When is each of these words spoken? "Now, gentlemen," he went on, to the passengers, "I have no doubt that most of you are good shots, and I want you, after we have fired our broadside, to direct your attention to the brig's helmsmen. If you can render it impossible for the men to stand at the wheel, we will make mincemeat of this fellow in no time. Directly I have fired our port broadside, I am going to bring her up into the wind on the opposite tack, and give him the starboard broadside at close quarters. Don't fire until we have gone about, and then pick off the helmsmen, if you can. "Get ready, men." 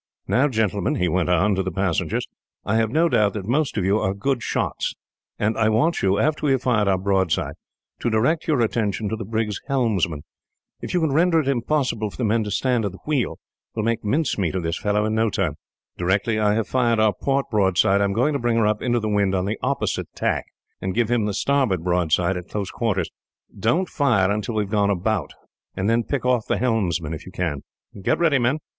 "Now, 0.27 0.47
gentlemen," 0.47 0.95
he 0.95 1.07
went 1.07 1.29
on, 1.29 1.53
to 1.53 1.61
the 1.61 1.71
passengers, 1.71 2.25
"I 2.65 2.77
have 2.77 2.89
no 2.89 3.07
doubt 3.07 3.33
that 3.33 3.45
most 3.47 3.77
of 3.77 3.85
you 3.85 3.99
are 3.99 4.15
good 4.15 4.41
shots, 4.41 4.95
and 5.37 5.55
I 5.55 5.69
want 5.69 6.01
you, 6.01 6.17
after 6.17 6.47
we 6.47 6.53
have 6.53 6.63
fired 6.63 6.87
our 6.87 6.97
broadside, 6.97 7.53
to 7.99 8.09
direct 8.09 8.47
your 8.47 8.61
attention 8.61 9.09
to 9.09 9.15
the 9.15 9.23
brig's 9.25 9.61
helmsmen. 9.67 10.23
If 10.81 10.95
you 10.95 11.01
can 11.01 11.11
render 11.11 11.39
it 11.39 11.47
impossible 11.47 12.09
for 12.09 12.17
the 12.17 12.23
men 12.25 12.43
to 12.45 12.49
stand 12.49 12.83
at 12.83 12.93
the 12.93 12.97
wheel, 13.05 13.37
we 13.75 13.81
will 13.81 13.85
make 13.85 14.03
mincemeat 14.03 14.55
of 14.55 14.63
this 14.63 14.79
fellow 14.79 15.05
in 15.05 15.13
no 15.13 15.29
time. 15.29 15.53
Directly 15.99 16.39
I 16.39 16.55
have 16.55 16.67
fired 16.67 16.99
our 16.99 17.13
port 17.13 17.51
broadside, 17.51 18.01
I 18.01 18.05
am 18.05 18.13
going 18.13 18.33
to 18.33 18.39
bring 18.39 18.57
her 18.57 18.65
up 18.65 18.81
into 18.81 18.99
the 18.99 19.07
wind 19.07 19.35
on 19.35 19.45
the 19.45 19.59
opposite 19.61 20.07
tack, 20.15 20.45
and 20.81 20.95
give 20.95 21.11
him 21.11 21.25
the 21.25 21.33
starboard 21.35 21.83
broadside 21.83 22.37
at 22.37 22.49
close 22.49 22.71
quarters. 22.71 23.11
Don't 23.55 23.87
fire 23.87 24.31
until 24.31 24.55
we 24.55 24.63
have 24.63 24.71
gone 24.71 24.89
about, 24.89 25.35
and 25.75 25.87
then 25.87 26.03
pick 26.03 26.25
off 26.25 26.47
the 26.47 26.57
helmsmen, 26.57 27.13
if 27.13 27.23
you 27.27 27.31
can. 27.31 27.61
"Get 28.01 28.17
ready, 28.17 28.39
men." 28.39 28.57